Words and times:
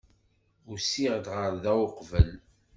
Usiɣ-d 0.71 1.25
ɣer 1.35 1.53
da 1.63 1.71
uqbel. 1.85 2.29